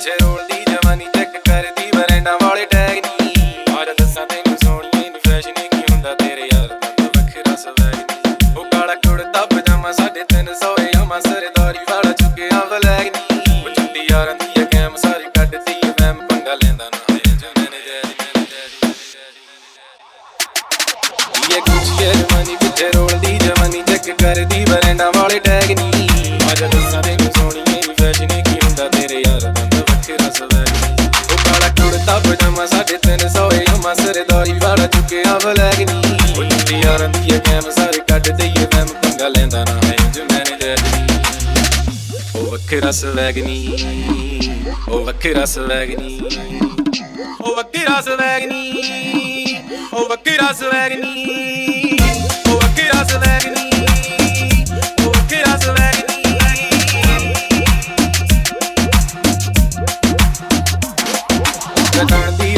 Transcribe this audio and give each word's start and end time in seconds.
ਪਿੱਛੇ 0.00 0.12
ਰੋਲਦੀ, 0.22 0.62
ਜਵਾਨੀ 0.64 1.06
ਚੈੱਕ 1.14 1.36
ਕਰਦੀ 1.38 1.90
ਬਰੈਂਡਾਂ 1.92 2.36
ਵਾਲੇ 2.42 2.64
ਟੈਗ 2.66 2.96
ਨੀ। 2.98 3.32
ਅੱਜ 3.80 3.88
ਦੱਸਾਂ 3.98 4.24
ਤੈਨੂੰ 4.26 4.56
ਸੋਹਣੀ 4.64 5.00
ਨੀ 5.00 5.18
ਫੈਸ਼ਨ 5.26 5.52
ਕੀ 5.54 5.82
ਹੁੰਦਾ 5.90 6.14
ਤੇਰੇ 6.14 6.48
ਯਾਰ 6.52 6.68
ਦਾ 6.68 7.04
ਵੱਖਰਾ 7.16 7.54
ਸਵੈਗ 7.56 7.94
ਨੀ। 7.94 8.54
ਉਹ 8.56 8.64
ਕਾਲਾ 8.64 8.94
ਕੁੜਤਾ, 8.96 9.44
ਪਜਾਮਾ 9.46 9.92
ਸਾਡੇ 9.92 10.24
300 10.34 10.72
ਏ 10.80 10.88
ਆਮਾ 11.00 11.20
ਸਰਦਾਰੀ 11.20 11.84
ਵਾਲਾ 11.90 12.12
ਚੁੱਕਿਆ 12.12 12.64
ਵਲੈਗ 12.70 13.06
ਨੀ। 13.08 13.60
ਉਹ 13.60 13.70
ਚੁੱਤੀ 13.70 14.06
ਯਾਰਾਂ 14.10 14.34
ਦੀ 14.34 14.64
ਗੈਮ 14.74 14.96
ਸਾਰੀ 14.96 15.24
ਕੱਢਦੀ 15.36 15.74
ਐ 15.84 15.92
ਮੈਂ 16.00 16.12
ਪੰਗਾ 16.26 16.54
ਲੈਂਦਾ 16.54 16.88
ਨਾ। 16.88 16.98
ਇਹ 21.50 21.60
ਕੁਛ 21.60 21.88
ਜਰਮਨੀ 22.00 22.56
ਵਿੱਚ 22.56 22.82
ਰੋਲਦੀ, 22.96 23.38
ਜਵਾਨੀ 23.38 23.82
ਚੈੱਕ 23.82 24.10
ਕਰਦੀ 24.22 24.64
ਬਰੈਂਡਾਂ 24.64 25.10
ਵਾਲੇ 25.16 25.38
ਟੈਗ 25.40 25.70
ਨੀ। 25.70 26.08
ਅੱਜ 26.52 26.62
ਦੱਸਾਂ 26.64 27.02
ਤੈਨੂੰ 27.02 27.32
ਸੋਹਣੀ 27.36 27.62
ਨੀ 27.62 27.94
ਫੈਸ਼ਨ 28.00 28.42
ਕੀ 28.42 28.58
ਹੁੰਦਾ 28.64 28.88
ਤੇਰੇ 28.88 29.22
ਯਾਰ 29.26 29.40
ਦਾ 29.40 29.69
ਕੈਮ 37.40 37.70
ਸਾਰੇ 37.70 37.98
ਕੱਢ 38.08 38.28
ਦਈਏ 38.28 38.66
ਮੈਂ 38.74 38.84
ਪੰਗਾ 38.86 39.28
ਲੈਂਦਾ 39.28 39.64
ਨਾ 39.64 39.80
ਹੈ 39.84 39.96
ਜੋ 40.14 40.24
ਮੈਨੇਜਰ 40.24 40.80
ਨਹੀਂ 40.82 41.18
ਉਹ 42.34 42.50
ਵੱਖਰਾ 42.50 42.90
ਸਵੈਗ 42.90 43.38
ਨਹੀਂ 43.38 43.78
ਉਹ 44.88 45.04
ਵੱਖਰਾ 45.04 45.44
ਸਵੈਗ 45.44 45.94
ਨਹੀਂ 45.94 46.60
ਉਹ 47.40 47.56
ਵੱਖਰਾ 47.56 48.00
ਸਵੈਗ 48.00 48.44
ਨਹੀਂ 48.44 49.56
ਉਹ 49.92 50.08
ਵੱਖਰਾ 50.08 50.52
ਸਵੈਗ 50.52 50.92
ਨਹੀਂ 50.94 51.59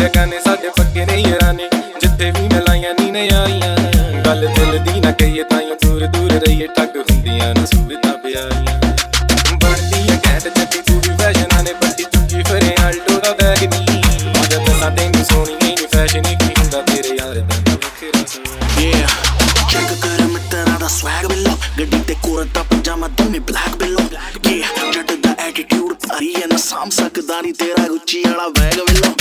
ਰਟਣ 0.03 0.09
ਦੀ 0.09 0.09
ਰਕਾਨੇ 0.09 0.39
ਸਾਡੇ 0.45 0.69
ਪੱਕੇ 0.69 1.05
ਨੇ 1.07 1.17
ਯਾਰਾਨੇ 1.21 1.69
ਜਿੱਥੇ 2.03 2.31
ਵੀ 2.31 2.49
ਮਿਲਾਈਆਂ 2.49 2.95
ਨੀ 2.95 3.11
ਨੇ 3.11 3.29
ਆਈਆਂ। 3.29 3.77
ਗੱਲ 4.25 4.47
ਦਿਲ 4.49 4.79
ਦੀ 4.79 5.01
ਨਾ 5.01 5.13
ਕਹੀਏ 5.13 5.43
ਤਾਈਓ 5.43 5.75
ਦੂਰ 5.83 6.07
ਦੂਰ 6.07 6.31
ਰਹੀਏ, 6.31 6.67
ਠੱਗ 6.67 6.97
ਹੁੰਦੀਆਂ 6.97 7.55
ਨਾ 7.55 7.65
ਸੁਵਿਧਾ 7.65 8.13
ਪਿਆਰੀਆਂ। 8.13 8.81
ਬਣਦੀਆਂ 9.57 10.19
ਘੈਂਟ 10.27 10.49
ਜੱਟੀ 10.59 10.81
ਤੂੰ 10.81 11.01
ਵੀ 11.01 11.17
ਫੈਸ਼ਨਾਂ 11.17 11.63
ਨੇ 11.63 11.73
ਪੱਟੀ 11.73 12.05
ਚੁੱਕੀ, 12.05 12.43
ਫਰੇ 12.43 12.75
ਆਲਟੋ 12.85 13.21
ਦਾ 13.21 13.33
ਬੈਗ 13.33 13.65
ਨਹੀਂ 13.65 14.03
ਅੱਜ 14.43 14.55
ਤਾਂ 14.57 14.81
ਸਾਡੇ 14.81 15.09
ਨੂੰ 15.09 15.25
ਸੋਹਣੀ 15.25 15.55
ਨਹੀਂ 15.55 15.89
ਫੈਸ਼ਨ 15.93 16.23
ਐਟੀਟਿਊਡ 26.13 26.19
ਭਾਰੀ 26.19 26.35
ਐ 26.35 26.47
ਨਾ 26.47 26.57
ਸਾਂਭ 26.57 26.91
ਸਕਦਾ 26.91 27.41
ਨਹੀਂ 27.41 27.53
ਤੇਰਾ 27.55 27.87
ਗੁੱਚੀ 27.89 28.23
ਵਾਲਾ 28.27 28.49
ਬੈਗ 28.49 28.79
ਬਿੱਲੋ 28.89 29.13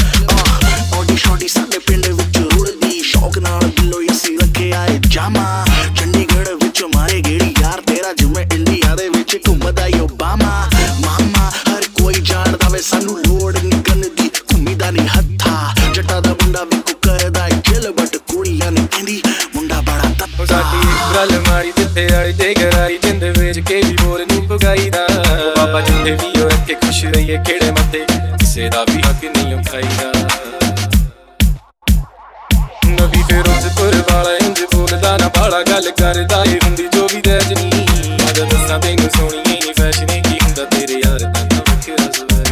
ਓਡੀ 0.99 1.15
ਸ਼ੋਡੀ 1.17 1.47
ਸਾਡੇ 1.47 1.79
ਪਿੰਡ 1.79 2.07
ਵਿੱਚ 2.07 2.37
ਰੁੜਦੀ, 2.37 3.01
ਸ਼ੌਕ 3.03 3.37
ਨਾਲ 3.37 3.65
ਬਿੱਲੋ 3.65 4.01
ਅਸੀਂ 4.11 4.37
ਰੱਖਿਆ 4.39 4.85
ਏ 4.85 4.99
ਜਾਮਾ। 5.07 5.65
ਚੰਡੀਗੜ੍ਹ 5.99 6.49
ਵਿੱਚ 6.63 6.83
ਮਾਰੇ 6.95 7.21
ਗੇੜੀ 7.21 7.53
ਯਾਰ, 7.61 7.81
ਤੇਰਾ 7.81 8.13
ਜਿਵੇਂ 8.13 8.45
ਇੰਡੀਆ 8.53 8.95
ਦੇ 8.95 9.09
ਵਿੱਚ 9.09 9.37
ਘੁੰਮਦਾ 9.47 9.87
ਈ 9.87 9.99
ਓਬਾਮਾ। 10.01 10.69
ਮਾਮਾ, 11.05 11.49
ਹਰ 11.69 11.87
ਕੋਈ 11.99 12.13
ਜਾਣਦਾ 12.13 12.69
ਵੇ, 12.69 12.79
ਸਾਨੂੰ 12.81 13.17
ਲੋੜ 13.19 13.57
ਨਹੀਂ 13.57 13.81
ਗਨ 13.89 14.01
ਦੀ 14.01 14.29
ਘੁੰਮੀਦਾ 14.53 14.91
ਨਹੀਂ 14.91 15.07
ਹੱਥਾ। 15.07 15.73
ਜੱਟਾ 15.93 16.19
ਦਾ 16.19 16.33
ਮੁੰਡਾ 16.33 16.63
ਵੀ 16.63 16.81
ਕੋ 16.81 16.93
ਕਰਦਾ 17.03 17.49
ਕਿਲ 17.49 17.91
ਬਟ 17.91 18.17
ਕੁੜੀਆਂ 18.17 18.71
ਨੇ 18.71 18.87
ਕਹਿੰਦੀ, 18.91 19.21
ਮੁੰਡਾ 19.55 19.81
ਬੜਾ 19.81 20.07
ਉਹ 20.07 20.15
ਤੱਤਾ। 20.19 20.45
ਸਾਡੀ 20.45 20.77
ਇੱਕ 20.77 21.15
ਗੱਲ 21.15 21.39
ਮਾਰੀ, 21.47 21.71
ਜਿੱਥੇ 21.77 22.07
ਵਾਲੀ 22.11 22.33
ਤੇ 22.33 22.53
ਗਰਾਰੀ 22.53 22.97
ਜਿੰਦ 22.97 23.23
ਵੇਚ 23.37 23.59
ਕੇ 23.59 23.81
ਵੀ 23.81 23.95
ਬੋਰ 24.03 24.25
ਨੂੰ 24.31 24.47
ਪੁਗਾਈਦਾ? 24.47 25.05
ਉਹ 25.05 25.55
ਬਾਬਾ 25.57 25.81
ਜਿੱਥੇ 25.81 26.11
ਵੀ 26.11 26.41
ਹੋ 26.61 26.65
ਕੇ 26.67 26.73
ਖੁਸ਼ 26.75 27.03
ਰਹੀਏ 27.05 27.37
ਖੇੜੇ 27.37 27.69
ਮੱਥੇ 27.71 27.99
ਕਿਸੇ 28.39 28.67
ਦਾ 28.69 28.83
ਵੀ 28.83 29.01
ਹੱਕ 29.01 29.23
ਨਹੀਂ 29.27 29.53
ਉਠਾਈਦਾ। 29.55 30.11
ਨਵੀ 32.87 33.21
ਫਿਰੋਜ਼ਪੁਰ 33.23 33.95
ਵਾਲਾ 34.11 34.35
ਇੰਜ 34.37 34.61
ਬੋਲਦਾ 34.73 35.15
ਨਾ 35.17 35.27
ਬਾਲਾ 35.37 35.61
ਗੱਲ 35.61 35.89
ਕਰਦਾ 35.91 36.43
ਏ 36.43 36.59
ਹੁੰਦੀ 36.63 36.87
ਜੋ 36.93 37.07
ਵੀ 37.13 37.21
ਦੈਜਨੀ 37.21 37.69
ਅੱਜ 38.29 38.39
ਦੱਸਾਂ 38.41 38.79
ਤੈਨੂੰ 38.79 39.09
ਸੋਹਣੀ 39.17 39.43
ਨਹੀਂ 39.47 39.73
ਫੈਸ਼ਨ 39.79 40.21
ਕੀ 40.21 40.37
ਹੁੰਦਾ 40.43 40.65
ਤੇਰੇ 40.65 41.01
ਯਾਰ 41.05 41.19
ਦਾ 41.19 41.43
ਤਾਂ 41.45 41.61
ਵੱਖਰਾ 41.69 42.11
ਸਵੈਗ 42.11 42.49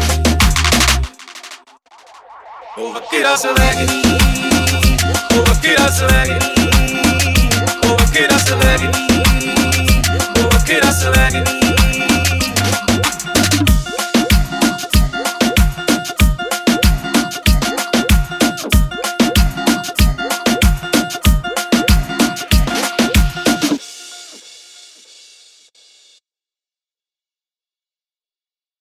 ਉਹ 2.78 2.94
ਵੱਖਰਾ 2.94 3.36
ਸਵੈਗ 3.36 3.78
ਨਹੀਂ 3.80 4.18
ਉਹ 5.38 5.38
ਵੱਖਰਾ 5.38 5.38
ਸਵੈਗ 5.38 5.38
ਨਹੀਂ 5.38 5.38
ਉਹ 5.38 5.46
ਵੱਖਰਾ 5.46 5.90
ਸਵੈਗ 5.90 6.30
ਨਹੀਂ 6.30 6.59